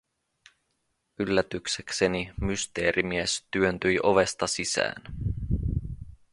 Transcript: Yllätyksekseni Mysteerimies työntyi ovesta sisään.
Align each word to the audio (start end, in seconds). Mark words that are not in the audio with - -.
Yllätyksekseni 1.19 2.33
Mysteerimies 2.41 3.45
työntyi 3.51 3.99
ovesta 4.03 4.47
sisään. 4.47 5.01